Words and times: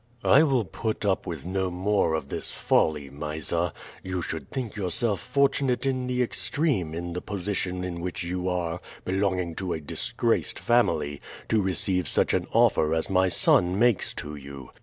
"I 0.25 0.41
will 0.41 0.65
put 0.65 1.05
up 1.05 1.27
with 1.27 1.45
no 1.45 1.69
more 1.69 2.15
of 2.15 2.29
this 2.29 2.51
folly, 2.51 3.11
Mysa. 3.11 3.71
You 4.01 4.23
should 4.23 4.49
think 4.49 4.75
yourself 4.75 5.19
fortunate 5.19 5.85
in 5.85 6.07
the 6.07 6.23
extreme, 6.23 6.95
in 6.95 7.13
the 7.13 7.21
position 7.21 7.83
in 7.83 8.01
which 8.01 8.23
you 8.23 8.49
are, 8.49 8.81
belonging 9.05 9.53
to 9.57 9.73
a 9.73 9.79
disgraced 9.79 10.57
family, 10.57 11.21
to 11.49 11.61
receive 11.61 12.07
such 12.07 12.33
an 12.33 12.47
offer 12.51 12.95
as 12.95 13.11
my 13.11 13.29
son 13.29 13.77
makes 13.77 14.15
to 14.15 14.35
you. 14.35 14.71